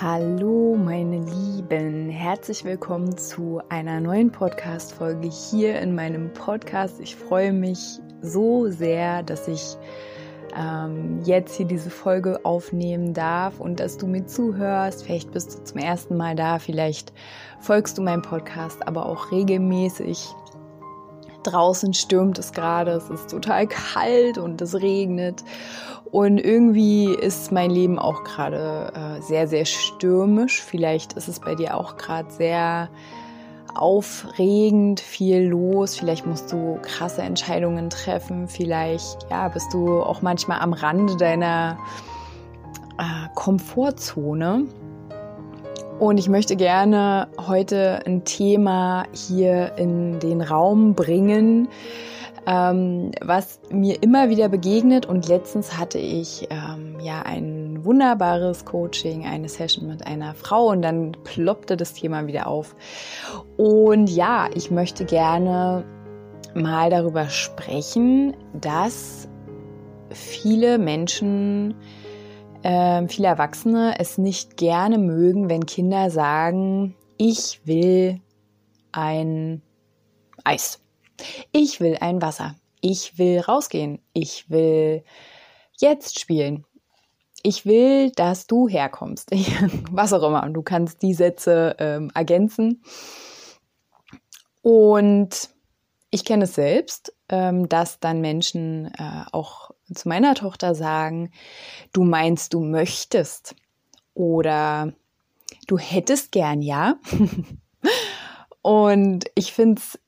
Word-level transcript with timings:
Hallo 0.00 0.76
meine 0.76 1.18
Lieben, 1.18 2.08
herzlich 2.08 2.64
willkommen 2.64 3.16
zu 3.18 3.60
einer 3.68 3.98
neuen 3.98 4.30
Podcast-Folge 4.30 5.28
hier 5.28 5.80
in 5.80 5.96
meinem 5.96 6.32
Podcast. 6.32 7.00
Ich 7.00 7.16
freue 7.16 7.52
mich 7.52 7.98
so 8.20 8.68
sehr, 8.70 9.24
dass 9.24 9.48
ich 9.48 9.76
ähm, 10.56 11.20
jetzt 11.24 11.56
hier 11.56 11.66
diese 11.66 11.90
Folge 11.90 12.44
aufnehmen 12.44 13.12
darf 13.12 13.58
und 13.58 13.80
dass 13.80 13.98
du 13.98 14.06
mir 14.06 14.24
zuhörst. 14.24 15.02
Vielleicht 15.02 15.32
bist 15.32 15.58
du 15.58 15.64
zum 15.64 15.80
ersten 15.80 16.16
Mal 16.16 16.36
da, 16.36 16.60
vielleicht 16.60 17.12
folgst 17.58 17.98
du 17.98 18.02
meinem 18.02 18.22
Podcast, 18.22 18.86
aber 18.86 19.04
auch 19.04 19.32
regelmäßig. 19.32 20.28
Draußen 21.44 21.94
stürmt 21.94 22.38
es 22.38 22.52
gerade, 22.52 22.92
es 22.92 23.08
ist 23.10 23.30
total 23.30 23.66
kalt 23.66 24.38
und 24.38 24.60
es 24.60 24.74
regnet 24.74 25.44
und 26.10 26.38
irgendwie 26.38 27.14
ist 27.14 27.52
mein 27.52 27.70
Leben 27.70 27.98
auch 27.98 28.24
gerade 28.24 28.92
äh, 28.94 29.22
sehr, 29.22 29.46
sehr 29.46 29.64
stürmisch. 29.64 30.62
Vielleicht 30.62 31.12
ist 31.14 31.28
es 31.28 31.40
bei 31.40 31.54
dir 31.54 31.76
auch 31.76 31.96
gerade 31.96 32.30
sehr 32.30 32.88
aufregend, 33.74 35.00
viel 35.00 35.48
los. 35.48 35.96
Vielleicht 35.96 36.26
musst 36.26 36.50
du 36.52 36.78
krasse 36.82 37.22
Entscheidungen 37.22 37.90
treffen. 37.90 38.48
Vielleicht 38.48 39.26
ja, 39.30 39.48
bist 39.48 39.72
du 39.72 40.02
auch 40.02 40.22
manchmal 40.22 40.60
am 40.60 40.72
Rande 40.72 41.16
deiner 41.16 41.78
äh, 42.98 43.28
Komfortzone. 43.34 44.64
Und 45.98 46.18
ich 46.18 46.28
möchte 46.28 46.54
gerne 46.54 47.26
heute 47.48 48.00
ein 48.06 48.24
Thema 48.24 49.04
hier 49.12 49.72
in 49.76 50.20
den 50.20 50.40
Raum 50.42 50.94
bringen, 50.94 51.66
ähm, 52.46 53.10
was 53.20 53.58
mir 53.70 54.00
immer 54.00 54.28
wieder 54.28 54.48
begegnet. 54.48 55.06
Und 55.06 55.26
letztens 55.26 55.76
hatte 55.76 55.98
ich 55.98 56.46
ähm, 56.50 57.00
ja 57.00 57.22
ein 57.22 57.84
wunderbares 57.84 58.64
Coaching, 58.64 59.26
eine 59.26 59.48
Session 59.48 59.88
mit 59.88 60.06
einer 60.06 60.34
Frau 60.34 60.68
und 60.68 60.82
dann 60.82 61.16
ploppte 61.24 61.76
das 61.76 61.94
Thema 61.94 62.28
wieder 62.28 62.46
auf. 62.46 62.76
Und 63.56 64.08
ja, 64.08 64.48
ich 64.54 64.70
möchte 64.70 65.04
gerne 65.04 65.84
mal 66.54 66.90
darüber 66.90 67.28
sprechen, 67.28 68.36
dass 68.54 69.28
viele 70.10 70.78
Menschen, 70.78 71.74
äh, 72.62 73.06
viele 73.08 73.28
Erwachsene 73.28 73.96
es 73.98 74.18
nicht 74.18 74.56
gerne 74.56 74.98
mögen, 74.98 75.48
wenn 75.48 75.66
Kinder 75.66 76.10
sagen, 76.10 76.94
ich 77.16 77.60
will 77.64 78.20
ein 78.92 79.62
Eis. 80.44 80.80
Ich 81.52 81.80
will 81.80 81.96
ein 82.00 82.22
Wasser. 82.22 82.54
Ich 82.80 83.18
will 83.18 83.40
rausgehen. 83.40 84.00
Ich 84.12 84.50
will 84.50 85.02
jetzt 85.78 86.18
spielen. 86.20 86.64
Ich 87.42 87.66
will, 87.66 88.10
dass 88.12 88.46
du 88.46 88.68
herkommst. 88.68 89.30
Was 89.90 90.12
auch 90.12 90.22
immer. 90.22 90.42
Und 90.44 90.54
du 90.54 90.62
kannst 90.62 91.02
die 91.02 91.14
Sätze 91.14 91.76
ähm, 91.78 92.10
ergänzen. 92.14 92.82
Und 94.62 95.50
ich 96.10 96.24
kenne 96.24 96.44
es 96.44 96.54
selbst, 96.54 97.14
ähm, 97.28 97.68
dass 97.68 98.00
dann 98.00 98.20
Menschen 98.20 98.86
äh, 98.98 99.24
auch 99.32 99.70
zu 99.94 100.08
meiner 100.08 100.34
Tochter 100.34 100.74
sagen, 100.74 101.30
du 101.92 102.04
meinst, 102.04 102.54
du 102.54 102.60
möchtest 102.60 103.54
oder 104.14 104.92
du 105.66 105.78
hättest 105.78 106.32
gern, 106.32 106.62
ja. 106.62 106.96
Und 108.62 109.24
ich 109.34 109.52
finde 109.52 109.80
es 109.80 109.98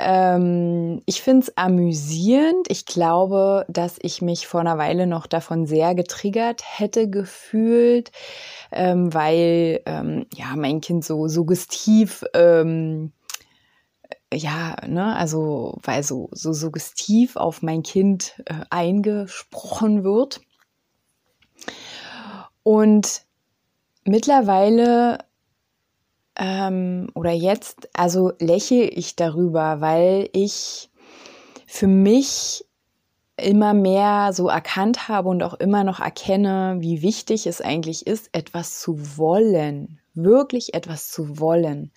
ähm, 0.00 1.02
ich 1.06 1.22
finde 1.22 1.46
es 1.46 1.56
amüsierend. 1.56 2.70
Ich 2.70 2.86
glaube, 2.86 3.66
dass 3.68 3.98
ich 4.00 4.22
mich 4.22 4.46
vor 4.46 4.60
einer 4.60 4.78
Weile 4.78 5.06
noch 5.06 5.26
davon 5.26 5.66
sehr 5.66 5.94
getriggert 5.94 6.62
hätte 6.64 7.10
gefühlt, 7.10 8.12
ähm, 8.70 9.12
weil 9.12 9.80
ähm, 9.86 10.26
ja 10.34 10.54
mein 10.56 10.80
Kind 10.80 11.04
so 11.04 11.26
suggestiv 11.26 12.24
ja, 14.32 14.76
ne, 14.86 15.16
also 15.16 15.78
weil 15.82 16.02
so, 16.02 16.28
so 16.32 16.52
suggestiv 16.52 17.36
auf 17.36 17.62
mein 17.62 17.82
Kind 17.82 18.34
äh, 18.46 18.64
eingesprochen 18.70 20.04
wird. 20.04 20.40
Und 22.62 23.22
mittlerweile 24.04 25.18
ähm, 26.36 27.08
oder 27.14 27.32
jetzt, 27.32 27.88
also 27.94 28.32
lächle 28.38 28.84
ich 28.84 29.16
darüber, 29.16 29.80
weil 29.80 30.28
ich 30.32 30.90
für 31.66 31.88
mich 31.88 32.64
immer 33.36 33.72
mehr 33.72 34.32
so 34.32 34.48
erkannt 34.48 35.08
habe 35.08 35.28
und 35.28 35.42
auch 35.42 35.54
immer 35.54 35.84
noch 35.84 36.00
erkenne, 36.00 36.76
wie 36.80 37.02
wichtig 37.02 37.46
es 37.46 37.60
eigentlich 37.60 38.06
ist, 38.06 38.30
etwas 38.32 38.80
zu 38.80 39.16
wollen, 39.16 40.00
wirklich 40.14 40.74
etwas 40.74 41.08
zu 41.10 41.38
wollen 41.38 41.92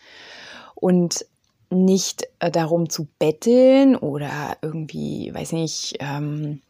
und 0.76 1.26
nicht 1.72 2.28
äh, 2.40 2.52
darum 2.52 2.90
zu 2.90 3.08
betteln 3.18 3.96
oder 3.96 4.58
irgendwie, 4.62 5.34
weiß 5.34 5.54
nicht, 5.54 5.98
ähm, 6.00 6.62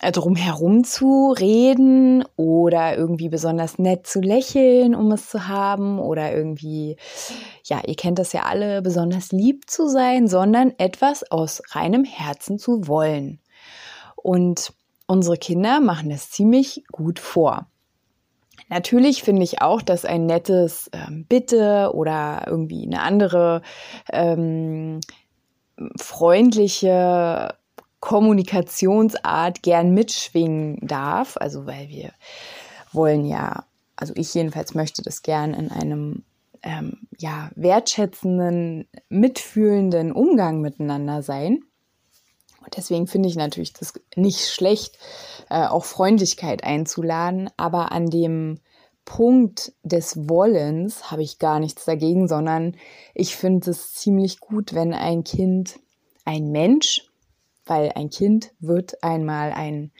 äh, 0.00 0.12
drum 0.12 0.36
herum 0.36 0.84
zu 0.84 1.34
reden 1.38 2.24
oder 2.36 2.96
irgendwie 2.96 3.28
besonders 3.28 3.78
nett 3.78 4.06
zu 4.06 4.20
lächeln, 4.20 4.94
um 4.94 5.10
es 5.12 5.30
zu 5.30 5.48
haben 5.48 5.98
oder 5.98 6.34
irgendwie, 6.34 6.96
ja, 7.64 7.80
ihr 7.86 7.96
kennt 7.96 8.18
das 8.18 8.32
ja 8.32 8.42
alle, 8.42 8.82
besonders 8.82 9.32
lieb 9.32 9.70
zu 9.70 9.88
sein, 9.88 10.28
sondern 10.28 10.74
etwas 10.76 11.30
aus 11.30 11.62
reinem 11.70 12.04
Herzen 12.04 12.58
zu 12.58 12.88
wollen. 12.88 13.40
Und 14.16 14.72
unsere 15.06 15.38
Kinder 15.38 15.80
machen 15.80 16.10
das 16.10 16.30
ziemlich 16.30 16.84
gut 16.92 17.18
vor. 17.18 17.66
Natürlich 18.68 19.22
finde 19.22 19.42
ich 19.44 19.62
auch, 19.62 19.80
dass 19.80 20.04
ein 20.04 20.26
nettes 20.26 20.90
ähm, 20.92 21.24
Bitte 21.28 21.92
oder 21.94 22.44
irgendwie 22.46 22.84
eine 22.84 23.02
andere 23.02 23.62
ähm, 24.12 25.00
freundliche 25.96 27.54
Kommunikationsart 28.00 29.62
gern 29.62 29.92
mitschwingen 29.94 30.78
darf. 30.82 31.36
Also 31.36 31.66
weil 31.66 31.88
wir 31.88 32.10
wollen 32.92 33.24
ja, 33.24 33.64
also 33.94 34.12
ich 34.16 34.34
jedenfalls 34.34 34.74
möchte 34.74 35.02
das 35.02 35.22
gern 35.22 35.54
in 35.54 35.70
einem 35.70 36.24
ähm, 36.62 37.06
ja, 37.18 37.50
wertschätzenden, 37.54 38.88
mitfühlenden 39.08 40.12
Umgang 40.12 40.60
miteinander 40.60 41.22
sein. 41.22 41.60
Und 42.66 42.76
deswegen 42.76 43.06
finde 43.06 43.28
ich 43.28 43.36
natürlich 43.36 43.72
das 43.72 43.94
nicht 44.16 44.48
schlecht, 44.48 44.98
äh, 45.48 45.66
auch 45.66 45.84
Freundlichkeit 45.84 46.64
einzuladen, 46.64 47.48
aber 47.56 47.92
an 47.92 48.10
dem 48.10 48.58
Punkt 49.04 49.72
des 49.84 50.28
Wollens 50.28 51.12
habe 51.12 51.22
ich 51.22 51.38
gar 51.38 51.60
nichts 51.60 51.84
dagegen, 51.84 52.26
sondern 52.26 52.76
ich 53.14 53.36
finde 53.36 53.70
es 53.70 53.94
ziemlich 53.94 54.40
gut, 54.40 54.74
wenn 54.74 54.92
ein 54.92 55.22
Kind, 55.22 55.78
ein 56.24 56.50
Mensch, 56.50 57.08
weil 57.66 57.92
ein 57.94 58.10
Kind 58.10 58.50
wird 58.58 59.04
einmal 59.04 59.52
ein 59.52 59.92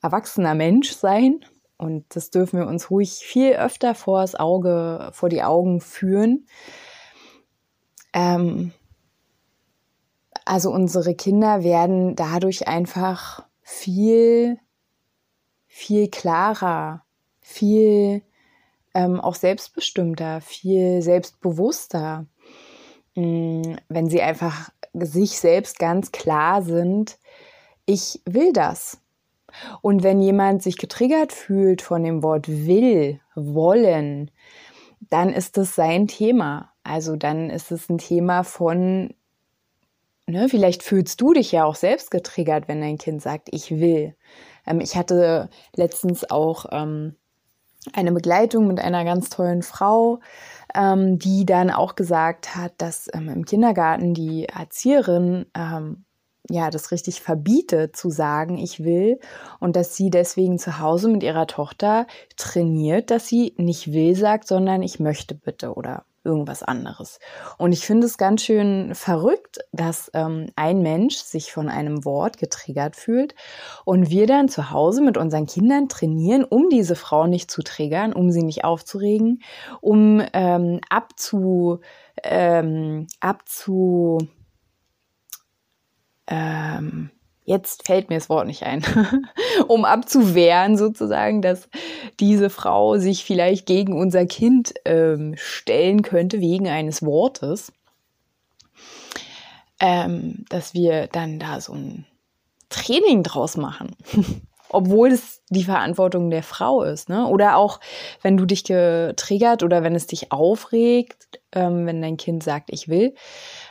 erwachsener 0.00 0.54
Mensch 0.54 0.92
sein 0.92 1.40
und 1.76 2.04
das 2.14 2.30
dürfen 2.30 2.60
wir 2.60 2.68
uns 2.68 2.88
ruhig 2.88 3.14
viel 3.14 3.54
öfter 3.54 3.96
vor 3.96 4.24
Auge, 4.38 5.10
vor 5.12 5.28
die 5.28 5.42
Augen 5.42 5.80
führen. 5.80 6.46
Ähm, 8.12 8.72
also 10.46 10.70
unsere 10.70 11.14
Kinder 11.14 11.62
werden 11.64 12.14
dadurch 12.14 12.68
einfach 12.68 13.44
viel, 13.62 14.58
viel 15.66 16.08
klarer, 16.08 17.02
viel 17.40 18.22
ähm, 18.94 19.20
auch 19.20 19.34
selbstbestimmter, 19.34 20.40
viel 20.40 21.02
selbstbewusster, 21.02 22.26
mm, 23.16 23.74
wenn 23.88 24.08
sie 24.08 24.22
einfach 24.22 24.70
sich 24.94 25.38
selbst 25.38 25.78
ganz 25.80 26.12
klar 26.12 26.62
sind, 26.62 27.18
ich 27.84 28.22
will 28.24 28.52
das. 28.52 29.00
Und 29.82 30.04
wenn 30.04 30.20
jemand 30.22 30.62
sich 30.62 30.78
getriggert 30.78 31.32
fühlt 31.32 31.82
von 31.82 32.04
dem 32.04 32.22
Wort 32.22 32.48
will, 32.48 33.20
wollen, 33.34 34.30
dann 35.10 35.30
ist 35.30 35.56
das 35.56 35.74
sein 35.74 36.06
Thema. 36.06 36.72
Also 36.84 37.16
dann 37.16 37.50
ist 37.50 37.72
es 37.72 37.88
ein 37.88 37.98
Thema 37.98 38.44
von, 38.44 39.12
ne, 40.26 40.48
vielleicht 40.48 40.82
fühlst 40.82 41.20
du 41.20 41.32
dich 41.32 41.52
ja 41.52 41.64
auch 41.64 41.76
selbst 41.76 42.10
getriggert, 42.10 42.68
wenn 42.68 42.80
dein 42.80 42.98
Kind 42.98 43.22
sagt, 43.22 43.48
ich 43.52 43.70
will. 43.70 44.14
Ähm, 44.66 44.80
ich 44.80 44.96
hatte 44.96 45.48
letztens 45.74 46.30
auch 46.30 46.66
ähm, 46.72 47.16
eine 47.92 48.12
Begleitung 48.12 48.66
mit 48.66 48.80
einer 48.80 49.04
ganz 49.04 49.30
tollen 49.30 49.62
Frau, 49.62 50.20
ähm, 50.74 51.18
die 51.18 51.46
dann 51.46 51.70
auch 51.70 51.94
gesagt 51.94 52.56
hat, 52.56 52.72
dass 52.78 53.08
ähm, 53.14 53.28
im 53.28 53.44
Kindergarten 53.44 54.14
die 54.14 54.46
Erzieherin 54.46 55.46
ähm, 55.54 56.04
ja, 56.48 56.70
das 56.70 56.92
richtig 56.92 57.20
verbietet 57.22 57.96
zu 57.96 58.08
sagen, 58.10 58.56
ich 58.56 58.84
will 58.84 59.18
und 59.58 59.74
dass 59.74 59.96
sie 59.96 60.10
deswegen 60.10 60.58
zu 60.58 60.78
Hause 60.78 61.08
mit 61.08 61.22
ihrer 61.22 61.46
Tochter 61.46 62.06
trainiert, 62.36 63.10
dass 63.10 63.26
sie 63.26 63.54
nicht 63.56 63.92
will 63.92 64.14
sagt, 64.14 64.46
sondern 64.46 64.82
ich 64.82 65.00
möchte 65.00 65.34
bitte 65.34 65.74
oder 65.74 66.04
irgendwas 66.26 66.62
anderes. 66.62 67.18
Und 67.56 67.72
ich 67.72 67.86
finde 67.86 68.06
es 68.06 68.18
ganz 68.18 68.42
schön 68.42 68.94
verrückt, 68.94 69.60
dass 69.72 70.10
ähm, 70.12 70.50
ein 70.56 70.82
Mensch 70.82 71.16
sich 71.16 71.52
von 71.52 71.70
einem 71.70 72.04
Wort 72.04 72.36
getriggert 72.36 72.96
fühlt 72.96 73.34
und 73.84 74.10
wir 74.10 74.26
dann 74.26 74.48
zu 74.48 74.70
Hause 74.70 75.00
mit 75.00 75.16
unseren 75.16 75.46
Kindern 75.46 75.88
trainieren, 75.88 76.44
um 76.44 76.68
diese 76.68 76.96
Frau 76.96 77.26
nicht 77.26 77.50
zu 77.50 77.62
triggern, 77.62 78.12
um 78.12 78.30
sie 78.30 78.42
nicht 78.42 78.64
aufzuregen, 78.64 79.42
um 79.80 80.22
ähm, 80.34 80.80
abzu, 80.90 81.80
ähm, 82.22 83.06
abzu, 83.20 84.18
ähm, 86.26 87.10
jetzt 87.46 87.86
fällt 87.86 88.10
mir 88.10 88.16
das 88.16 88.28
Wort 88.28 88.46
nicht 88.46 88.64
ein, 88.64 88.84
um 89.68 89.84
abzuwehren 89.84 90.76
sozusagen, 90.76 91.40
dass 91.40 91.68
diese 92.20 92.50
Frau 92.50 92.98
sich 92.98 93.24
vielleicht 93.24 93.66
gegen 93.66 93.98
unser 93.98 94.26
Kind 94.26 94.74
ähm, 94.84 95.34
stellen 95.36 96.02
könnte 96.02 96.40
wegen 96.40 96.68
eines 96.68 97.02
Wortes, 97.02 97.72
ähm, 99.80 100.44
dass 100.48 100.74
wir 100.74 101.06
dann 101.06 101.38
da 101.38 101.60
so 101.60 101.72
ein 101.72 102.04
Training 102.68 103.22
draus 103.22 103.56
machen. 103.56 103.96
Obwohl 104.68 105.12
es 105.12 105.42
die 105.48 105.62
Verantwortung 105.62 106.28
der 106.28 106.42
Frau 106.42 106.82
ist. 106.82 107.08
Ne? 107.08 107.28
Oder 107.28 107.56
auch, 107.56 107.78
wenn 108.22 108.36
du 108.36 108.44
dich 108.46 108.64
getriggert 108.64 109.62
oder 109.62 109.84
wenn 109.84 109.94
es 109.94 110.08
dich 110.08 110.32
aufregt, 110.32 111.38
ähm, 111.56 111.86
wenn 111.86 112.02
dein 112.02 112.18
Kind 112.18 112.42
sagt, 112.42 112.68
ich 112.70 112.88
will, 112.88 113.14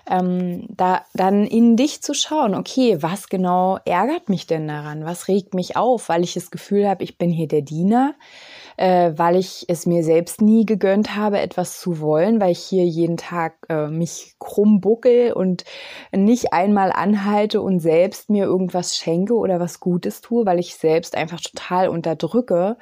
ähm, 0.10 0.66
da 0.70 1.04
dann 1.14 1.46
in 1.46 1.78
dich 1.78 2.02
zu 2.02 2.14
schauen, 2.14 2.56
okay, 2.56 2.98
was 3.02 3.30
genau 3.30 3.78
ärgert 3.86 4.28
mich 4.28 4.48
denn 4.48 4.68
daran? 4.68 5.06
Was 5.06 5.28
regt 5.28 5.54
mich 5.54 5.78
auf? 5.78 6.10
Weil 6.10 6.24
ich 6.24 6.34
das 6.34 6.52
Gefühl 6.52 6.90
habe, 6.90 7.04
ich 7.04 7.18
bin 7.18 7.32
hier 7.32 7.48
der 7.48 7.62
Diener, 7.62 8.16
äh, 8.78 9.12
weil 9.16 9.36
ich 9.36 9.66
es 9.68 9.86
mir 9.86 10.04
selbst 10.04 10.42
nie 10.42 10.66
gegönnt 10.66 11.16
habe, 11.16 11.40
etwas 11.40 11.80
zu 11.80 12.00
wollen, 12.00 12.42
weil 12.42 12.52
ich 12.52 12.60
hier 12.60 12.86
jeden 12.86 13.18
Tag 13.18 13.54
äh, 13.70 13.88
mich 13.88 14.34
krumm 14.40 14.82
buckel 14.82 15.34
und 15.34 15.64
nicht 16.12 16.54
einmal 16.54 16.92
anhalte 16.92 17.62
und 17.62 17.80
selbst 17.80 18.30
mir 18.30 18.46
irgendwas 18.46 18.98
schenke 18.98 19.36
oder 19.36 19.60
was 19.60 19.80
Gutes 19.80 20.22
tue, 20.22 20.46
weil 20.46 20.60
ich 20.60 20.76
selbst 20.76 21.16
einfach 21.16 21.40
total 21.40 21.88
unterdrücke, 21.90 22.78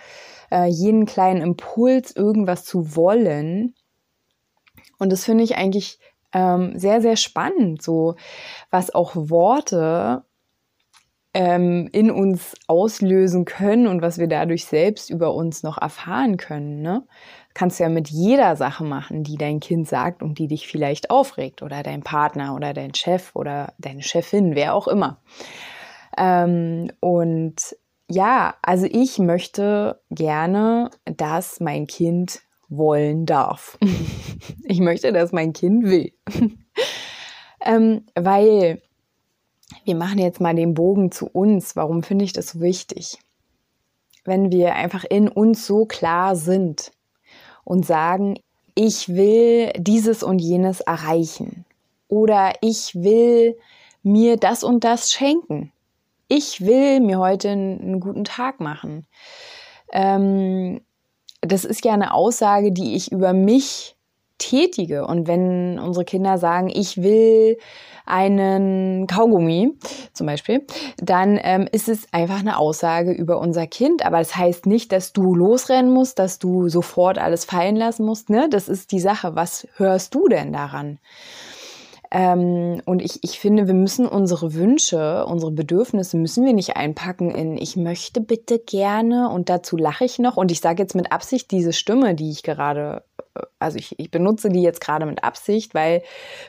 äh, 0.50 0.68
jeden 0.68 1.06
kleinen 1.06 1.42
Impuls, 1.42 2.16
irgendwas 2.16 2.64
zu 2.64 2.96
wollen. 2.96 3.76
Und 5.00 5.12
das 5.12 5.26
finde 5.26 5.44
ich 5.44 5.58
eigentlich 5.58 6.00
ähm, 6.34 6.78
sehr, 6.78 7.02
sehr 7.02 7.16
spannend, 7.16 7.82
so 7.82 8.16
was 8.70 8.94
auch 8.94 9.12
Worte 9.16 10.24
ähm, 11.34 11.90
in 11.92 12.12
uns 12.12 12.54
auslösen 12.68 13.46
können 13.46 13.88
und 13.88 14.02
was 14.02 14.18
wir 14.18 14.28
dadurch 14.28 14.66
selbst 14.66 15.10
über 15.10 15.34
uns 15.34 15.64
noch 15.64 15.80
erfahren 15.80 16.38
können. 16.38 16.82
Ne? 16.82 17.04
Kannst 17.54 17.80
du 17.80 17.84
ja 17.84 17.90
mit 17.90 18.10
jeder 18.10 18.56
Sache 18.56 18.84
machen, 18.84 19.24
die 19.24 19.38
dein 19.38 19.60
Kind 19.60 19.88
sagt 19.88 20.22
und 20.22 20.38
die 20.38 20.48
dich 20.48 20.68
vielleicht 20.68 21.10
aufregt 21.10 21.62
oder 21.62 21.82
dein 21.82 22.04
Partner 22.04 22.56
oder 22.56 22.74
dein 22.74 22.94
Chef 22.94 23.32
oder 23.36 23.74
deine 23.80 24.04
Chefin, 24.04 24.56
wer 24.56 24.76
auch 24.76 24.88
immer. 24.88 25.22
Ähm, 26.18 26.92
und 27.00 27.76
ja, 28.10 28.56
also 28.62 28.86
ich 28.90 29.18
möchte 29.18 30.02
gerne, 30.12 30.92
dass 31.06 31.60
mein 31.60 31.88
Kind 31.88 32.42
wollen 32.78 33.26
darf. 33.26 33.78
ich 34.64 34.80
möchte, 34.80 35.12
dass 35.12 35.32
mein 35.32 35.54
Kind 35.54 35.86
will. 35.86 36.12
ähm, 37.66 38.06
weil 38.16 38.82
wir 39.86 39.96
machen 39.96 40.20
jetzt 40.20 40.42
mal 40.42 40.56
den 40.56 40.74
Bogen 40.74 41.12
zu 41.12 41.28
uns. 41.28 41.76
Warum 41.76 42.04
finde 42.04 42.26
ich 42.26 42.34
das 42.34 42.50
so 42.50 42.62
wichtig? 42.62 43.18
Wenn 44.26 44.52
wir 44.52 44.76
einfach 44.76 45.04
in 45.04 45.28
uns 45.28 45.68
so 45.68 45.86
klar 45.86 46.36
sind 46.36 46.92
und 47.64 47.86
sagen, 47.86 48.40
ich 48.76 49.10
will 49.10 49.72
dieses 49.78 50.24
und 50.24 50.40
jenes 50.40 50.80
erreichen 50.82 51.66
oder 52.08 52.54
ich 52.62 52.96
will 52.96 53.58
mir 54.02 54.38
das 54.38 54.64
und 54.64 54.84
das 54.84 55.12
schenken. 55.12 55.72
Ich 56.28 56.62
will 56.62 57.00
mir 57.00 57.20
heute 57.20 57.50
einen, 57.50 58.00
guten 58.00 58.24
Tag 58.24 58.60
machen. 58.60 59.06
Ähm, 59.92 60.82
das 61.46 61.66
ist 61.66 61.86
ja 61.86 61.94
eine 61.94 62.14
Aussage, 62.14 62.72
die 62.72 62.96
ich 62.96 63.12
über 63.12 63.34
mich 63.34 63.96
tätige. 64.38 65.06
Und 65.06 65.28
wenn 65.28 65.80
unsere 65.80 66.06
Kinder 66.06 66.38
sagen, 66.38 66.70
ich 66.70 67.02
will 67.02 67.58
einen 68.06 69.08
Kaugummi 69.08 69.78
zum 70.12 70.28
Beispiel, 70.28 70.66
dann 70.98 71.40
ähm, 71.42 71.68
ist 71.72 71.88
es 71.88 72.08
einfach 72.12 72.40
eine 72.40 72.58
Aussage 72.58 73.12
über 73.12 73.40
unser 73.40 73.68
Kind. 73.68 74.06
Aber 74.06 74.20
das 74.20 74.36
heißt 74.36 74.66
nicht, 74.66 74.92
dass 74.92 75.14
du 75.14 75.36
losrennen 75.36 75.94
musst, 75.94 76.20
dass 76.20 76.40
du 76.40 76.68
sofort 76.68 77.18
alles 77.18 77.46
fallen 77.46 77.76
lassen 77.76 78.06
musst. 78.06 78.30
Ne? 78.30 78.48
Das 78.50 78.68
ist 78.68 78.92
die 78.92 79.00
Sache. 79.00 79.36
Was 79.36 79.68
hörst 79.76 80.14
du 80.16 80.28
denn 80.28 80.52
daran? 80.52 81.00
Ähm, 82.16 82.80
und 82.86 83.02
ich, 83.02 83.24
ich 83.24 83.40
finde, 83.40 83.66
wir 83.66 83.74
müssen 83.74 84.08
unsere 84.08 84.54
Wünsche, 84.54 85.26
unsere 85.26 85.52
Bedürfnisse 85.52 86.16
müssen 86.16 86.46
wir 86.46 86.54
nicht 86.54 86.78
einpacken 86.78 87.32
in 87.32 87.58
ich 87.58 87.76
möchte 87.76 88.22
bitte 88.22 88.60
gerne 88.60 89.32
und 89.32 89.50
dazu 89.50 89.78
lache 89.78 90.06
ich 90.06 90.20
noch. 90.20 90.38
Und 90.38 90.52
ich 90.52 90.62
sage 90.62 90.84
jetzt 90.84 90.94
mit 90.94 91.12
Absicht 91.12 91.50
diese 91.50 91.74
Stimme, 91.74 92.14
die 92.14 92.30
ich 92.30 92.44
gerade, 92.44 93.04
äh, 93.34 93.42
also 93.58 93.80
ich, 93.80 93.98
ich 93.98 94.12
benutze 94.12 94.50
die 94.50 94.62
jetzt 94.62 94.80
gerade 94.80 95.08
mit 95.08 95.24
Absicht, 95.24 95.74
weil 95.74 96.04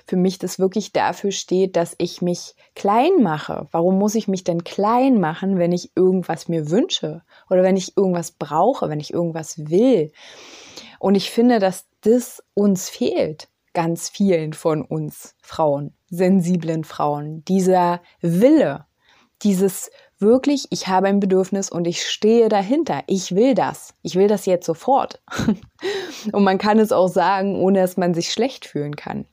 für 0.06 0.16
mich 0.16 0.38
das 0.38 0.58
wirklich 0.58 0.92
dafür 0.92 1.32
steht, 1.32 1.76
dass 1.76 1.94
ich 1.96 2.20
mich 2.20 2.56
klein 2.74 3.22
mache. 3.22 3.66
Warum 3.70 3.98
muss 3.98 4.16
ich 4.16 4.28
mich 4.28 4.44
denn 4.44 4.64
klein 4.64 5.18
machen, 5.18 5.58
wenn 5.58 5.72
ich 5.72 5.92
irgendwas 5.96 6.46
mir 6.46 6.70
wünsche 6.70 7.22
oder 7.48 7.62
wenn 7.62 7.78
ich 7.78 7.96
irgendwas 7.96 8.32
brauche, 8.32 8.90
wenn 8.90 9.00
ich 9.00 9.14
irgendwas 9.14 9.70
will? 9.70 10.12
Und 10.98 11.14
ich 11.14 11.30
finde, 11.30 11.58
dass 11.58 11.86
das 12.02 12.42
uns 12.52 12.90
fehlt 12.90 13.48
ganz 13.74 14.08
vielen 14.08 14.52
von 14.52 14.82
uns 14.82 15.34
Frauen, 15.42 15.94
sensiblen 16.08 16.84
Frauen, 16.84 17.44
dieser 17.44 18.00
Wille, 18.20 18.86
dieses 19.42 19.90
wirklich, 20.18 20.66
ich 20.70 20.88
habe 20.88 21.08
ein 21.08 21.20
Bedürfnis 21.20 21.70
und 21.70 21.86
ich 21.86 22.06
stehe 22.06 22.48
dahinter. 22.48 23.02
Ich 23.06 23.34
will 23.34 23.54
das. 23.54 23.94
Ich 24.02 24.14
will 24.14 24.28
das 24.28 24.46
jetzt 24.46 24.66
sofort. 24.66 25.20
und 26.32 26.44
man 26.44 26.58
kann 26.58 26.78
es 26.78 26.92
auch 26.92 27.08
sagen, 27.08 27.56
ohne 27.56 27.80
dass 27.80 27.96
man 27.96 28.14
sich 28.14 28.32
schlecht 28.32 28.64
fühlen 28.64 28.96
kann. 28.96 29.26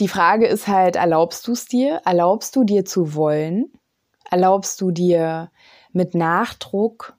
Die 0.00 0.08
Frage 0.08 0.46
ist 0.46 0.66
halt, 0.66 0.96
erlaubst 0.96 1.46
du 1.46 1.52
es 1.52 1.66
dir? 1.66 2.02
Erlaubst 2.04 2.56
du 2.56 2.64
dir 2.64 2.84
zu 2.84 3.14
wollen? 3.14 3.72
Erlaubst 4.30 4.80
du 4.80 4.90
dir 4.90 5.50
mit 5.92 6.14
Nachdruck 6.14 7.16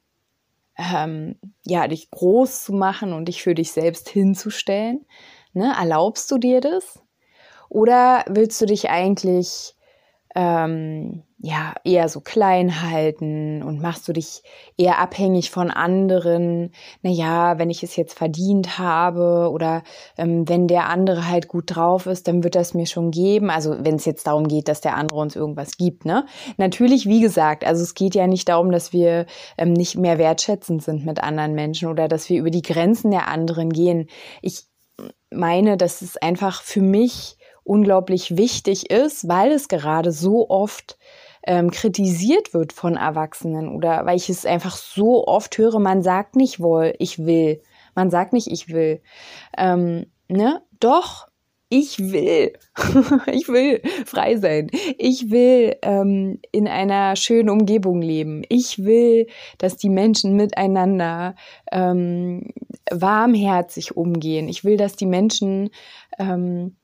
ähm, 0.77 1.39
ja, 1.63 1.87
dich 1.87 2.11
groß 2.11 2.65
zu 2.65 2.73
machen 2.73 3.13
und 3.13 3.25
dich 3.25 3.41
für 3.41 3.55
dich 3.55 3.71
selbst 3.71 4.09
hinzustellen? 4.09 5.05
Ne? 5.55 5.73
Erlaubst 5.79 6.29
du 6.31 6.37
dir 6.37 6.61
das? 6.61 7.01
Oder 7.69 8.23
willst 8.27 8.61
du 8.61 8.65
dich 8.65 8.89
eigentlich 8.89 9.75
ähm, 10.35 11.23
ja 11.37 11.73
eher 11.85 12.09
so 12.09 12.19
klein 12.19 12.81
halten 12.81 13.63
und 13.63 13.81
machst 13.81 14.07
du 14.07 14.13
dich 14.13 14.43
eher 14.77 14.99
abhängig 14.99 15.49
von 15.49 15.71
anderen? 15.71 16.71
Naja, 17.01 17.57
wenn 17.57 17.69
ich 17.69 17.83
es 17.83 17.95
jetzt 17.95 18.17
verdient 18.17 18.77
habe 18.77 19.49
oder 19.49 19.83
ähm, 20.17 20.47
wenn 20.49 20.67
der 20.67 20.89
andere 20.89 21.29
halt 21.29 21.47
gut 21.47 21.75
drauf 21.75 22.05
ist, 22.05 22.27
dann 22.27 22.43
wird 22.43 22.55
das 22.55 22.73
mir 22.73 22.85
schon 22.85 23.11
geben. 23.11 23.49
Also 23.49 23.77
wenn 23.79 23.95
es 23.95 24.05
jetzt 24.05 24.27
darum 24.27 24.49
geht, 24.49 24.67
dass 24.67 24.81
der 24.81 24.97
andere 24.97 25.19
uns 25.19 25.37
irgendwas 25.37 25.77
gibt, 25.77 26.03
ne? 26.03 26.25
Natürlich, 26.57 27.05
wie 27.07 27.21
gesagt, 27.21 27.65
also 27.65 27.81
es 27.81 27.93
geht 27.93 28.13
ja 28.13 28.27
nicht 28.27 28.49
darum, 28.49 28.71
dass 28.71 28.91
wir 28.91 29.25
ähm, 29.57 29.71
nicht 29.71 29.95
mehr 29.95 30.17
wertschätzend 30.17 30.83
sind 30.83 31.05
mit 31.05 31.23
anderen 31.23 31.53
Menschen 31.53 31.87
oder 31.87 32.09
dass 32.09 32.29
wir 32.29 32.39
über 32.39 32.51
die 32.51 32.61
Grenzen 32.61 33.11
der 33.11 33.29
anderen 33.29 33.71
gehen. 33.71 34.07
Ich 34.41 34.65
meine, 35.35 35.77
dass 35.77 36.01
es 36.01 36.17
einfach 36.17 36.61
für 36.61 36.81
mich 36.81 37.37
unglaublich 37.63 38.37
wichtig 38.37 38.91
ist, 38.91 39.27
weil 39.27 39.51
es 39.51 39.67
gerade 39.67 40.11
so 40.11 40.49
oft 40.49 40.97
ähm, 41.45 41.71
kritisiert 41.71 42.53
wird 42.53 42.73
von 42.73 42.95
Erwachsenen 42.95 43.69
oder 43.69 44.05
weil 44.05 44.17
ich 44.17 44.29
es 44.29 44.45
einfach 44.45 44.75
so 44.75 45.27
oft 45.27 45.57
höre, 45.57 45.79
man 45.79 46.01
sagt 46.01 46.35
nicht 46.35 46.59
wohl, 46.59 46.93
ich 46.99 47.25
will. 47.25 47.61
Man 47.93 48.09
sagt 48.09 48.33
nicht, 48.33 48.47
ich 48.47 48.69
will. 48.69 49.01
Ähm, 49.57 50.07
ne? 50.27 50.61
Doch, 50.79 51.27
ich 51.69 51.99
will, 51.99 52.53
ich 53.31 53.47
will 53.47 53.81
frei 54.05 54.37
sein. 54.37 54.69
Ich 54.97 55.31
will 55.31 55.75
ähm, 55.81 56.39
in 56.51 56.67
einer 56.67 57.15
schönen 57.15 57.49
Umgebung 57.49 58.01
leben. 58.01 58.43
Ich 58.49 58.83
will, 58.83 59.27
dass 59.57 59.75
die 59.75 59.89
Menschen 59.89 60.35
miteinander 60.35 61.35
ähm, 61.71 62.51
warmherzig 62.91 63.97
umgehen. 63.97 64.47
Ich 64.47 64.63
will, 64.63 64.77
dass 64.77 64.95
die 64.95 65.07
Menschen 65.07 65.69
ähm, 66.19 66.75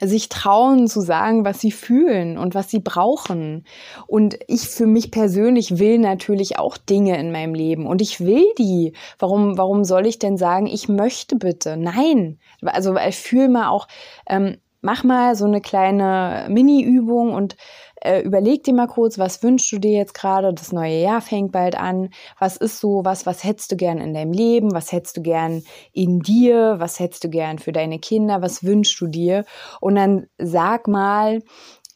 sich 0.00 0.28
trauen 0.28 0.88
zu 0.88 1.00
sagen, 1.00 1.44
was 1.44 1.60
sie 1.60 1.72
fühlen 1.72 2.38
und 2.38 2.54
was 2.54 2.70
sie 2.70 2.80
brauchen. 2.80 3.64
Und 4.06 4.38
ich 4.48 4.68
für 4.68 4.86
mich 4.86 5.10
persönlich 5.10 5.78
will 5.78 5.98
natürlich 5.98 6.58
auch 6.58 6.76
Dinge 6.76 7.18
in 7.18 7.32
meinem 7.32 7.54
Leben 7.54 7.86
und 7.86 8.02
ich 8.02 8.20
will 8.20 8.44
die. 8.58 8.92
Warum, 9.18 9.58
warum 9.58 9.84
soll 9.84 10.06
ich 10.06 10.18
denn 10.18 10.36
sagen, 10.36 10.66
ich 10.66 10.88
möchte 10.88 11.36
bitte? 11.36 11.76
Nein. 11.76 12.38
Also 12.62 12.96
fühl 13.12 13.48
mal 13.48 13.68
auch, 13.68 13.86
ähm, 14.28 14.58
mach 14.82 15.04
mal 15.04 15.34
so 15.34 15.46
eine 15.46 15.60
kleine 15.60 16.46
Mini-Übung 16.50 17.32
und 17.32 17.56
äh, 18.02 18.20
überleg 18.22 18.64
dir 18.64 18.74
mal 18.74 18.88
kurz, 18.88 19.16
was 19.16 19.42
wünschst 19.42 19.70
du 19.72 19.78
dir 19.78 19.92
jetzt 19.92 20.14
gerade? 20.14 20.52
Das 20.52 20.72
neue 20.72 21.00
Jahr 21.00 21.20
fängt 21.20 21.52
bald 21.52 21.76
an. 21.76 22.10
Was 22.38 22.56
ist 22.56 22.80
so 22.80 23.04
was, 23.04 23.24
was 23.24 23.44
hättest 23.44 23.70
du 23.72 23.76
gern 23.76 23.98
in 23.98 24.12
deinem 24.12 24.32
Leben? 24.32 24.74
Was 24.74 24.90
hättest 24.90 25.16
du 25.16 25.22
gern 25.22 25.62
in 25.92 26.20
dir? 26.20 26.74
Was 26.78 26.98
hättest 26.98 27.24
du 27.24 27.30
gern 27.30 27.58
für 27.58 27.72
deine 27.72 28.00
Kinder? 28.00 28.42
Was 28.42 28.64
wünschst 28.64 29.00
du 29.00 29.06
dir? 29.06 29.44
Und 29.80 29.94
dann 29.94 30.26
sag 30.36 30.88
mal, 30.88 31.42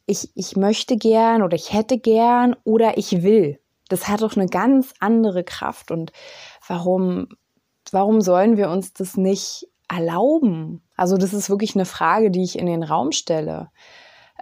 ich, 0.06 0.30
ich 0.36 0.56
möchte 0.56 0.96
gern 0.96 1.42
oder 1.42 1.56
ich 1.56 1.72
hätte 1.72 1.98
gern 1.98 2.54
oder 2.62 2.96
ich 2.96 3.24
will. 3.24 3.58
Das 3.88 4.08
hat 4.08 4.22
doch 4.22 4.36
eine 4.36 4.46
ganz 4.46 4.94
andere 5.00 5.42
Kraft. 5.42 5.90
Und 5.90 6.12
warum, 6.68 7.28
warum 7.90 8.20
sollen 8.20 8.56
wir 8.56 8.70
uns 8.70 8.92
das 8.92 9.16
nicht 9.16 9.66
erlauben? 9.88 10.82
Also 10.96 11.16
das 11.16 11.32
ist 11.32 11.50
wirklich 11.50 11.74
eine 11.74 11.84
Frage, 11.84 12.30
die 12.30 12.42
ich 12.42 12.58
in 12.58 12.66
den 12.66 12.82
Raum 12.82 13.12
stelle. 13.12 13.70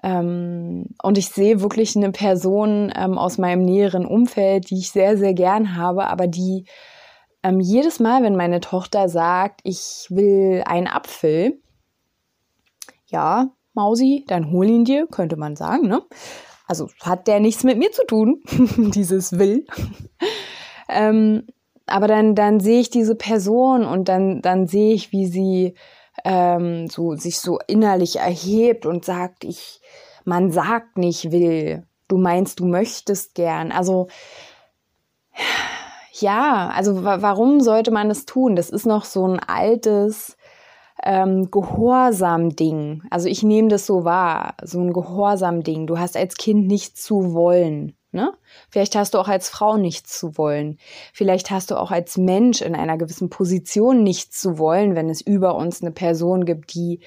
Ähm, 0.03 0.87
und 1.03 1.19
ich 1.19 1.31
sehe 1.31 1.61
wirklich 1.61 1.97
eine 1.97 2.13
Person 2.13 2.93
ähm, 2.97 3.19
aus 3.19 3.39
meinem 3.39 3.65
näheren 3.65 4.07
Umfeld, 4.07 4.71
die 4.71 4.79
ich 4.79 4.91
sehr, 4.91 5.17
sehr 5.17 5.35
gern 5.35 5.77
habe, 5.77 6.07
aber 6.09 6.27
die 6.27 6.67
ähm, 7.43 7.61
jedes 7.61 8.01
Mal, 8.01 8.23
wenn 8.23 8.37
meine 8.37 8.61
Tochter 8.61 9.09
sagt, 9.09 9.61
ich 9.65 10.07
will 10.09 10.63
einen 10.67 10.89
Apfel, 10.89 11.61
ja, 13.07 13.51
Mausi, 13.75 14.25
dann 14.27 14.51
hol 14.51 14.69
ihn 14.69 14.85
dir, 14.85 15.07
könnte 15.07 15.37
man 15.37 15.57
sagen, 15.57 15.87
ne? 15.89 16.03
Also 16.67 16.89
hat 17.03 17.27
der 17.27 17.41
nichts 17.41 17.63
mit 17.63 17.79
mir 17.79 17.93
zu 17.93 18.07
tun, 18.07 18.43
dieses 18.95 19.39
Will. 19.39 19.67
aber 21.87 22.09
dann, 22.09 22.35
dann 22.35 22.61
sehe 22.61 22.81
ich 22.81 22.91
diese 22.91 23.15
Person 23.15 23.85
und 23.85 24.09
dann, 24.09 24.41
dann 24.43 24.67
sehe 24.67 24.95
ich, 24.95 25.13
wie 25.13 25.27
sie 25.27 25.75
ähm, 26.25 26.89
so 26.89 27.15
sich 27.15 27.39
so 27.41 27.59
innerlich 27.67 28.17
erhebt 28.17 28.87
und 28.87 29.05
sagt, 29.05 29.45
ich, 29.45 29.81
man 30.25 30.51
sagt 30.51 30.97
nicht 30.97 31.31
will, 31.33 31.87
du 32.09 32.17
meinst, 32.17 32.61
du 32.61 32.67
möchtest 32.67 33.35
gern. 33.35 33.73
Also 33.73 34.09
ja, 36.13 36.71
also 36.75 37.05
warum 37.05 37.61
sollte 37.61 37.91
man 37.91 38.09
das 38.09 38.25
tun? 38.25 38.55
Das 38.57 38.71
ist 38.71 38.87
noch 38.87 39.05
so 39.05 39.27
ein 39.27 39.41
altes 39.41 40.37
ähm, 41.03 41.51
Gehorsam-Ding. 41.51 43.03
Also 43.11 43.29
ich 43.29 43.43
nehme 43.43 43.69
das 43.69 43.85
so 43.85 44.05
wahr, 44.05 44.55
so 44.63 44.81
ein 44.81 44.93
Gehorsam-Ding. 44.93 45.87
Du 45.87 45.99
hast 45.99 46.17
als 46.17 46.37
Kind 46.37 46.67
nichts 46.69 47.03
zu 47.03 47.35
wollen. 47.35 47.97
Ne? 48.15 48.33
Vielleicht 48.71 48.95
hast 48.95 49.15
du 49.15 49.19
auch 49.19 49.27
als 49.27 49.49
Frau 49.49 49.77
nichts 49.77 50.17
zu 50.17 50.39
wollen. 50.39 50.79
Vielleicht 51.13 51.51
hast 51.51 51.73
du 51.73 51.77
auch 51.77 51.91
als 51.91 52.17
Mensch 52.17 52.63
in 52.63 52.77
einer 52.77 52.97
gewissen 52.97 53.29
Position 53.29 54.05
nichts 54.05 54.41
zu 54.41 54.57
wollen, 54.57 54.95
wenn 54.95 55.11
es 55.11 55.21
über 55.21 55.57
uns 55.57 55.83
eine 55.83 55.91
Person 55.91 56.45
gibt, 56.45 56.75
die 56.75 57.01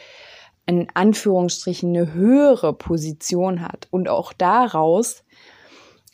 in 0.65 0.87
Anführungsstrichen 0.93 1.95
eine 1.95 2.13
höhere 2.13 2.73
Position 2.73 3.61
hat. 3.61 3.87
Und 3.89 4.09
auch 4.09 4.33
daraus 4.33 5.23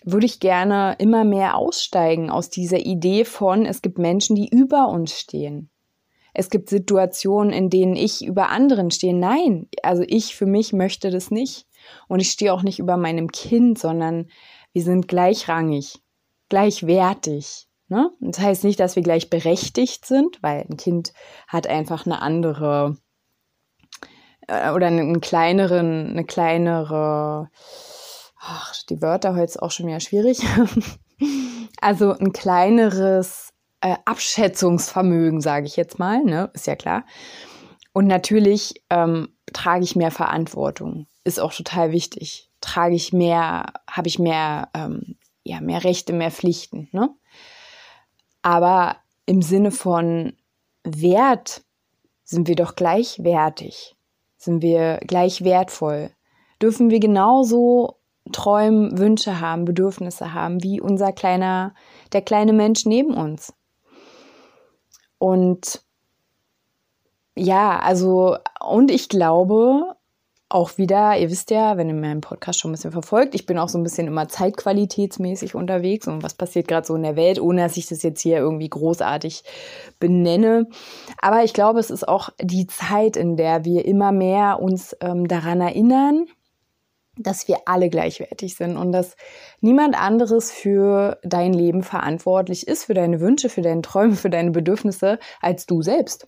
würde 0.04 0.28
ich 0.28 0.40
gerne 0.40 0.96
immer 1.00 1.24
mehr 1.24 1.58
aussteigen 1.58 2.30
aus 2.30 2.52
dieser 2.52 2.80
Idee 2.80 3.26
von, 3.26 3.66
es 3.66 3.82
gibt 3.82 3.98
Menschen, 3.98 4.36
die 4.36 4.48
über 4.48 4.90
uns 4.90 5.20
stehen. 5.20 5.72
Es 6.36 6.52
gibt 6.52 6.70
Situationen, 6.70 7.52
in 7.52 7.72
denen 7.72 7.96
ich 7.96 8.24
über 8.24 8.50
anderen 8.50 8.92
stehe. 8.92 9.16
Nein, 9.16 9.70
also 9.82 10.04
ich 10.06 10.36
für 10.36 10.46
mich 10.46 10.72
möchte 10.72 11.10
das 11.10 11.32
nicht. 11.32 11.66
Und 12.08 12.20
ich 12.20 12.30
stehe 12.32 12.54
auch 12.54 12.64
nicht 12.64 12.80
über 12.80 12.98
meinem 12.98 13.32
Kind, 13.32 13.78
sondern 13.78 14.28
wir 14.74 14.84
sind 14.84 15.08
gleichrangig, 15.08 16.02
gleichwertig. 16.50 17.68
Ne? 17.88 18.12
Das 18.20 18.40
heißt 18.40 18.64
nicht, 18.64 18.80
dass 18.80 18.96
wir 18.96 19.04
gleich 19.04 19.30
berechtigt 19.30 20.06
sind, 20.06 20.42
weil 20.42 20.66
ein 20.70 20.78
Kind 20.78 21.14
hat 21.48 21.68
einfach 21.68 22.06
eine 22.06 22.22
andere 22.22 22.98
äh, 24.48 24.72
oder 24.72 24.88
einen 24.88 25.22
kleineren, 25.22 26.10
eine 26.10 26.26
kleinere, 26.26 27.50
ach, 28.40 28.74
die 28.90 29.02
Wörter 29.02 29.36
heute 29.36 29.46
ist 29.46 29.62
auch 29.62 29.72
schon 29.72 29.88
wieder 29.88 30.00
schwierig. 30.00 30.42
also 31.82 32.12
ein 32.14 32.34
kleineres 32.34 33.54
äh, 33.82 33.96
Abschätzungsvermögen, 34.06 35.40
sage 35.40 35.68
ich 35.68 35.76
jetzt 35.76 36.00
mal, 36.00 36.24
ne? 36.24 36.50
ist 36.54 36.68
ja 36.68 36.76
klar. 36.76 37.06
Und 37.94 38.08
natürlich 38.08 38.84
ähm, 38.90 39.38
trage 39.54 39.84
ich 39.84 39.96
mehr 39.96 40.10
Verantwortung, 40.10 41.06
ist 41.24 41.40
auch 41.40 41.54
total 41.54 41.92
wichtig 41.92 42.50
trage 42.74 42.96
ich 42.96 43.14
mehr, 43.14 43.66
habe 43.88 44.08
ich 44.08 44.18
mehr, 44.18 44.70
ähm, 44.74 45.16
ja, 45.44 45.62
mehr 45.62 45.84
Rechte, 45.84 46.12
mehr 46.12 46.32
Pflichten. 46.32 46.90
Ne? 46.92 47.10
Aber 48.42 48.98
im 49.28 49.44
Sinne 49.44 49.70
von 49.70 50.34
Wert 50.84 51.64
sind 52.24 52.48
wir 52.48 52.56
doch 52.56 52.76
gleichwertig, 52.76 53.96
sind 54.38 54.64
wir 54.64 54.98
gleich 55.06 55.44
wertvoll. 55.44 56.12
Dürfen 56.62 56.90
wir 56.90 57.00
genauso 57.00 58.00
Träume, 58.32 58.98
Wünsche 58.98 59.40
haben, 59.40 59.66
Bedürfnisse 59.66 60.34
haben, 60.34 60.64
wie 60.64 60.82
unser 60.82 61.12
kleiner, 61.12 61.76
der 62.12 62.24
kleine 62.24 62.54
Mensch 62.54 62.86
neben 62.86 63.14
uns. 63.14 63.54
Und 65.20 65.84
ja, 67.36 67.80
also, 67.80 68.38
und 68.66 68.90
ich 68.90 69.10
glaube, 69.10 69.96
auch 70.54 70.78
wieder, 70.78 71.18
ihr 71.18 71.32
wisst 71.32 71.50
ja, 71.50 71.78
wenn 71.78 71.88
ihr 71.88 71.96
meinen 71.96 72.22
Podcast 72.22 72.60
schon 72.60 72.72
ein 72.72 72.74
bisschen 72.74 72.92
verfolgt, 72.92 73.34
ich 73.34 73.46
bin 73.46 73.58
auch 73.58 73.70
so 73.70 73.80
ein 73.80 73.84
bisschen 73.84 74.08
immer 74.08 74.28
zeitqualitätsmäßig 74.28 75.56
unterwegs 75.56 76.08
und 76.08 76.22
was 76.22 76.36
passiert 76.36 76.68
gerade 76.68 76.86
so 76.86 76.96
in 76.96 77.04
der 77.04 77.16
Welt, 77.16 77.40
ohne 77.40 77.64
dass 77.64 77.76
ich 77.78 77.88
das 77.88 78.04
jetzt 78.04 78.22
hier 78.22 78.38
irgendwie 78.38 78.70
großartig 78.70 79.44
benenne. 80.00 80.68
Aber 81.22 81.44
ich 81.44 81.54
glaube, 81.54 81.80
es 81.80 81.90
ist 81.90 82.08
auch 82.08 82.30
die 82.40 82.68
Zeit, 82.68 83.18
in 83.18 83.36
der 83.36 83.66
wir 83.66 83.86
immer 83.86 84.12
mehr 84.12 84.60
uns 84.62 84.96
ähm, 85.02 85.28
daran 85.28 85.60
erinnern, 85.60 86.28
dass 87.18 87.48
wir 87.48 87.58
alle 87.66 87.90
gleichwertig 87.90 88.56
sind 88.56 88.78
und 88.78 88.92
dass 88.92 89.16
niemand 89.60 90.00
anderes 90.00 90.52
für 90.52 91.20
dein 91.24 91.54
Leben 91.54 91.82
verantwortlich 91.84 92.68
ist, 92.68 92.86
für 92.86 92.94
deine 92.94 93.20
Wünsche, 93.22 93.50
für 93.50 93.62
deine 93.62 93.82
Träume, 93.82 94.16
für 94.16 94.30
deine 94.30 94.52
Bedürfnisse 94.52 95.20
als 95.42 95.66
du 95.66 95.82
selbst. 95.82 96.28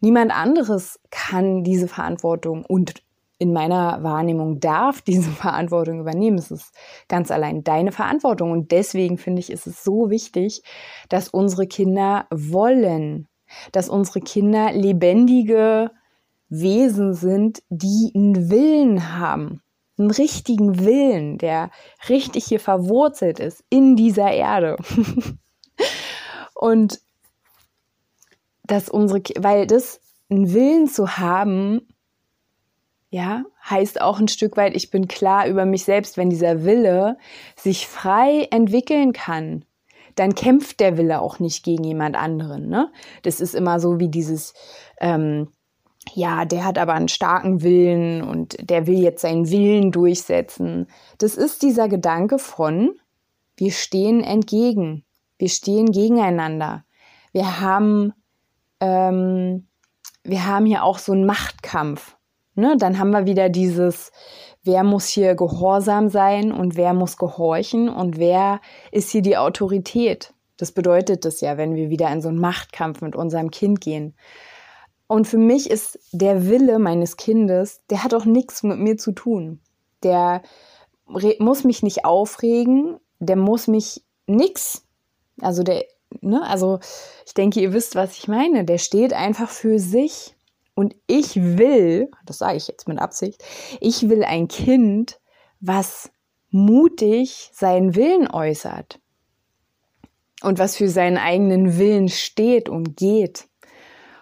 Niemand 0.00 0.36
anderes 0.36 1.00
kann 1.10 1.62
diese 1.62 1.86
Verantwortung 1.86 2.64
und 2.64 3.02
in 3.42 3.52
meiner 3.52 4.04
Wahrnehmung 4.04 4.60
darf 4.60 5.02
diese 5.02 5.30
Verantwortung 5.42 5.98
übernehmen. 5.98 6.38
Es 6.38 6.52
ist 6.52 6.72
ganz 7.08 7.32
allein 7.32 7.64
deine 7.64 7.90
Verantwortung. 7.90 8.52
Und 8.52 8.70
deswegen 8.70 9.18
finde 9.18 9.40
ich, 9.40 9.50
ist 9.50 9.66
es 9.66 9.82
so 9.82 10.10
wichtig, 10.10 10.62
dass 11.08 11.28
unsere 11.28 11.66
Kinder 11.66 12.26
wollen, 12.30 13.26
dass 13.72 13.88
unsere 13.88 14.20
Kinder 14.20 14.72
lebendige 14.72 15.90
Wesen 16.48 17.14
sind, 17.14 17.64
die 17.68 18.12
einen 18.14 18.48
Willen 18.48 19.18
haben. 19.18 19.60
Einen 19.98 20.12
richtigen 20.12 20.78
Willen, 20.84 21.36
der 21.38 21.70
richtig 22.08 22.44
hier 22.44 22.60
verwurzelt 22.60 23.40
ist 23.40 23.64
in 23.70 23.96
dieser 23.96 24.30
Erde. 24.30 24.76
Und 26.54 27.00
dass 28.62 28.88
unsere, 28.88 29.20
weil 29.38 29.66
das, 29.66 30.00
einen 30.30 30.54
Willen 30.54 30.86
zu 30.86 31.18
haben, 31.18 31.91
ja, 33.12 33.44
heißt 33.68 34.00
auch 34.00 34.18
ein 34.18 34.28
Stück 34.28 34.56
weit, 34.56 34.74
ich 34.74 34.90
bin 34.90 35.06
klar 35.06 35.46
über 35.46 35.66
mich 35.66 35.84
selbst, 35.84 36.16
wenn 36.16 36.30
dieser 36.30 36.64
Wille 36.64 37.18
sich 37.56 37.86
frei 37.86 38.48
entwickeln 38.50 39.12
kann, 39.12 39.66
dann 40.14 40.34
kämpft 40.34 40.80
der 40.80 40.96
Wille 40.96 41.20
auch 41.20 41.38
nicht 41.38 41.62
gegen 41.62 41.84
jemand 41.84 42.16
anderen. 42.16 42.68
Ne? 42.68 42.90
Das 43.22 43.42
ist 43.42 43.54
immer 43.54 43.80
so 43.80 44.00
wie 44.00 44.08
dieses, 44.08 44.54
ähm, 44.98 45.48
ja, 46.14 46.46
der 46.46 46.64
hat 46.64 46.78
aber 46.78 46.94
einen 46.94 47.08
starken 47.08 47.62
Willen 47.62 48.22
und 48.22 48.56
der 48.58 48.86
will 48.86 48.98
jetzt 49.02 49.20
seinen 49.20 49.50
Willen 49.50 49.92
durchsetzen. 49.92 50.86
Das 51.18 51.34
ist 51.34 51.60
dieser 51.62 51.90
Gedanke 51.90 52.38
von, 52.38 52.92
wir 53.58 53.72
stehen 53.72 54.24
entgegen, 54.24 55.04
wir 55.36 55.50
stehen 55.50 55.92
gegeneinander. 55.92 56.84
Wir 57.32 57.60
haben, 57.60 58.14
ähm, 58.80 59.66
wir 60.24 60.46
haben 60.46 60.64
hier 60.64 60.82
auch 60.82 60.96
so 60.96 61.12
einen 61.12 61.26
Machtkampf. 61.26 62.16
Ne, 62.54 62.76
dann 62.76 62.98
haben 62.98 63.10
wir 63.10 63.24
wieder 63.24 63.48
dieses, 63.48 64.12
wer 64.62 64.84
muss 64.84 65.06
hier 65.06 65.34
gehorsam 65.34 66.10
sein 66.10 66.52
und 66.52 66.76
wer 66.76 66.92
muss 66.92 67.16
gehorchen 67.16 67.88
und 67.88 68.18
wer 68.18 68.60
ist 68.90 69.10
hier 69.10 69.22
die 69.22 69.38
Autorität. 69.38 70.34
Das 70.58 70.72
bedeutet 70.72 71.24
das 71.24 71.40
ja, 71.40 71.56
wenn 71.56 71.74
wir 71.74 71.88
wieder 71.88 72.10
in 72.12 72.20
so 72.20 72.28
einen 72.28 72.38
Machtkampf 72.38 73.00
mit 73.00 73.16
unserem 73.16 73.50
Kind 73.50 73.80
gehen. 73.80 74.14
Und 75.06 75.26
für 75.26 75.38
mich 75.38 75.70
ist 75.70 75.98
der 76.12 76.46
Wille 76.46 76.78
meines 76.78 77.16
Kindes, 77.16 77.82
der 77.90 78.04
hat 78.04 78.14
auch 78.14 78.24
nichts 78.24 78.62
mit 78.62 78.78
mir 78.78 78.96
zu 78.96 79.12
tun. 79.12 79.60
Der 80.02 80.42
muss 81.06 81.64
mich 81.64 81.82
nicht 81.82 82.04
aufregen, 82.04 82.98
der 83.18 83.36
muss 83.36 83.66
mich 83.66 84.04
nix. 84.26 84.86
Also 85.40 85.62
der, 85.62 85.84
ne, 86.20 86.42
also 86.46 86.80
ich 87.26 87.34
denke, 87.34 87.60
ihr 87.60 87.72
wisst, 87.72 87.94
was 87.94 88.16
ich 88.16 88.28
meine. 88.28 88.64
Der 88.64 88.78
steht 88.78 89.12
einfach 89.12 89.48
für 89.48 89.78
sich 89.78 90.34
Und 90.74 90.96
ich 91.06 91.36
will, 91.36 92.10
das 92.24 92.38
sage 92.38 92.56
ich 92.56 92.68
jetzt 92.68 92.88
mit 92.88 92.98
Absicht, 92.98 93.44
ich 93.80 94.08
will 94.08 94.24
ein 94.24 94.48
Kind, 94.48 95.20
was 95.60 96.10
mutig 96.50 97.50
seinen 97.52 97.94
Willen 97.94 98.28
äußert 98.30 99.00
und 100.42 100.58
was 100.58 100.76
für 100.76 100.88
seinen 100.88 101.18
eigenen 101.18 101.78
Willen 101.78 102.08
steht 102.08 102.68
und 102.68 102.96
geht. 102.96 103.48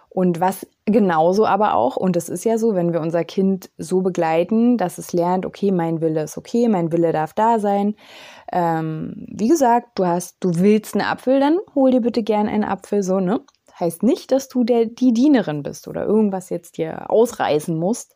Und 0.08 0.40
was 0.40 0.66
genauso 0.86 1.46
aber 1.46 1.74
auch, 1.74 1.96
und 1.96 2.16
das 2.16 2.28
ist 2.28 2.44
ja 2.44 2.58
so, 2.58 2.74
wenn 2.74 2.92
wir 2.92 3.00
unser 3.00 3.24
Kind 3.24 3.70
so 3.78 4.00
begleiten, 4.00 4.76
dass 4.76 4.98
es 4.98 5.12
lernt, 5.12 5.46
okay, 5.46 5.70
mein 5.70 6.00
Wille 6.00 6.24
ist 6.24 6.36
okay, 6.36 6.68
mein 6.68 6.90
Wille 6.90 7.12
darf 7.12 7.32
da 7.32 7.60
sein. 7.60 7.94
Ähm, 8.52 9.26
wie 9.30 9.48
gesagt, 9.48 9.90
du 9.94 10.06
hast, 10.06 10.38
du 10.40 10.50
willst 10.56 10.94
einen 10.94 11.06
Apfel, 11.06 11.38
dann 11.38 11.58
hol 11.76 11.92
dir 11.92 12.00
bitte 12.00 12.24
gern 12.24 12.48
einen 12.48 12.64
Apfel, 12.64 13.04
so, 13.04 13.20
ne? 13.20 13.40
Heißt 13.80 14.02
nicht, 14.02 14.32
dass 14.32 14.48
du 14.48 14.64
der, 14.64 14.86
die 14.86 15.12
Dienerin 15.12 15.62
bist 15.62 15.88
oder 15.88 16.04
irgendwas 16.04 16.50
jetzt 16.50 16.76
dir 16.76 17.10
ausreißen 17.10 17.76
musst, 17.76 18.14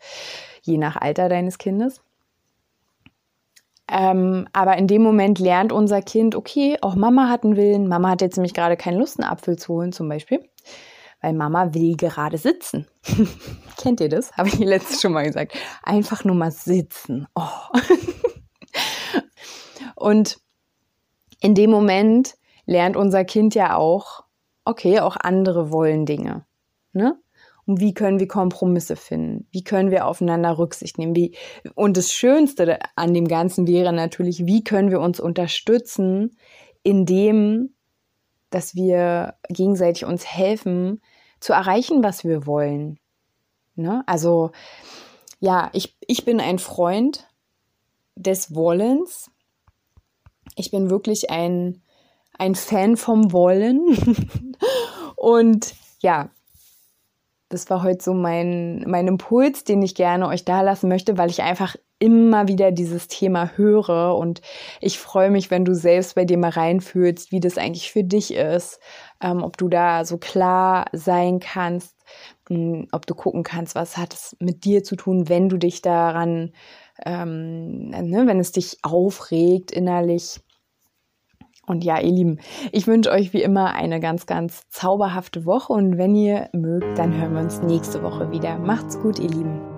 je 0.62 0.78
nach 0.78 0.96
Alter 0.96 1.28
deines 1.28 1.58
Kindes. 1.58 2.00
Ähm, 3.88 4.48
aber 4.52 4.78
in 4.78 4.86
dem 4.86 5.02
Moment 5.02 5.38
lernt 5.38 5.72
unser 5.72 6.00
Kind, 6.00 6.34
okay, 6.34 6.78
auch 6.80 6.94
Mama 6.94 7.28
hat 7.28 7.44
einen 7.44 7.56
Willen. 7.56 7.88
Mama 7.88 8.10
hat 8.10 8.22
jetzt 8.22 8.36
nämlich 8.36 8.54
gerade 8.54 8.76
keine 8.76 8.98
Lust, 8.98 9.20
einen 9.20 9.28
Apfel 9.28 9.58
zu 9.58 9.74
holen, 9.74 9.92
zum 9.92 10.08
Beispiel 10.08 10.40
weil 11.24 11.32
Mama 11.32 11.72
will 11.72 11.96
gerade 11.96 12.36
sitzen. 12.36 12.86
Kennt 13.78 14.00
ihr 14.00 14.10
das? 14.10 14.30
Habe 14.32 14.48
ich 14.48 14.58
letztes 14.58 15.00
schon 15.00 15.12
mal 15.12 15.24
gesagt. 15.24 15.56
Einfach 15.82 16.22
nur 16.24 16.34
mal 16.34 16.50
sitzen. 16.50 17.26
Oh. 17.34 17.48
Und 19.96 20.36
in 21.40 21.54
dem 21.54 21.70
Moment 21.70 22.34
lernt 22.66 22.94
unser 22.94 23.24
Kind 23.24 23.54
ja 23.54 23.74
auch, 23.76 24.23
okay, 24.64 25.00
auch 25.00 25.16
andere 25.18 25.70
wollen 25.70 26.06
Dinge. 26.06 26.46
Ne? 26.92 27.18
Und 27.66 27.80
wie 27.80 27.94
können 27.94 28.20
wir 28.20 28.28
Kompromisse 28.28 28.96
finden? 28.96 29.46
Wie 29.50 29.64
können 29.64 29.90
wir 29.90 30.06
aufeinander 30.06 30.58
Rücksicht 30.58 30.98
nehmen? 30.98 31.16
Wie, 31.16 31.36
und 31.74 31.96
das 31.96 32.12
Schönste 32.12 32.78
an 32.94 33.14
dem 33.14 33.26
Ganzen 33.26 33.66
wäre 33.66 33.92
natürlich, 33.92 34.46
wie 34.46 34.62
können 34.62 34.90
wir 34.90 35.00
uns 35.00 35.18
unterstützen, 35.18 36.36
indem, 36.82 37.74
dass 38.50 38.74
wir 38.74 39.34
gegenseitig 39.48 40.04
uns 40.04 40.26
helfen, 40.26 41.00
zu 41.40 41.52
erreichen, 41.52 42.02
was 42.02 42.24
wir 42.24 42.46
wollen. 42.46 42.98
Ne? 43.76 44.02
Also 44.06 44.52
ja, 45.40 45.70
ich, 45.72 45.96
ich 46.06 46.24
bin 46.24 46.40
ein 46.40 46.58
Freund 46.58 47.28
des 48.16 48.54
Wollens. 48.54 49.30
Ich 50.56 50.70
bin 50.70 50.90
wirklich 50.90 51.30
ein, 51.30 51.82
ein 52.38 52.54
Fan 52.54 52.96
vom 52.96 53.32
Wollen. 53.32 53.80
Und 55.16 55.74
ja, 56.00 56.30
das 57.48 57.70
war 57.70 57.82
heute 57.82 58.02
so 58.02 58.14
mein, 58.14 58.84
mein 58.86 59.06
Impuls, 59.06 59.64
den 59.64 59.82
ich 59.82 59.94
gerne 59.94 60.26
euch 60.28 60.44
da 60.44 60.62
lassen 60.62 60.88
möchte, 60.88 61.18
weil 61.18 61.30
ich 61.30 61.42
einfach 61.42 61.76
immer 61.98 62.48
wieder 62.48 62.72
dieses 62.72 63.08
Thema 63.08 63.52
höre 63.56 64.16
und 64.16 64.42
ich 64.80 64.98
freue 64.98 65.30
mich, 65.30 65.50
wenn 65.50 65.64
du 65.64 65.74
selbst 65.74 66.16
bei 66.16 66.24
dir 66.24 66.36
mal 66.36 66.50
reinfühlst, 66.50 67.32
wie 67.32 67.40
das 67.40 67.56
eigentlich 67.56 67.92
für 67.92 68.02
dich 68.02 68.34
ist, 68.34 68.80
ähm, 69.22 69.42
ob 69.42 69.56
du 69.56 69.68
da 69.68 70.04
so 70.04 70.18
klar 70.18 70.86
sein 70.92 71.38
kannst, 71.40 71.96
mh, 72.48 72.56
hm, 72.56 72.88
ob 72.92 73.06
du 73.06 73.14
gucken 73.14 73.42
kannst, 73.42 73.74
was 73.74 73.96
hat 73.96 74.12
es 74.12 74.36
mit 74.40 74.64
dir 74.64 74.82
zu 74.82 74.96
tun, 74.96 75.28
wenn 75.28 75.48
du 75.48 75.56
dich 75.56 75.82
daran, 75.82 76.52
ähm, 77.06 77.88
ne, 77.90 78.26
wenn 78.26 78.40
es 78.40 78.52
dich 78.52 78.78
aufregt 78.82 79.70
innerlich. 79.70 80.40
Und 81.66 81.84
ja, 81.84 81.98
ihr 82.00 82.12
Lieben, 82.12 82.38
ich 82.72 82.86
wünsche 82.86 83.10
euch 83.10 83.32
wie 83.32 83.42
immer 83.42 83.74
eine 83.74 84.00
ganz, 84.00 84.26
ganz 84.26 84.68
zauberhafte 84.70 85.44
Woche 85.46 85.72
und 85.72 85.98
wenn 85.98 86.14
ihr 86.14 86.48
mögt, 86.52 86.98
dann 86.98 87.14
hören 87.14 87.34
wir 87.34 87.40
uns 87.40 87.62
nächste 87.62 88.02
Woche 88.02 88.30
wieder. 88.30 88.58
Macht's 88.58 89.00
gut, 89.00 89.18
ihr 89.18 89.30
Lieben. 89.30 89.73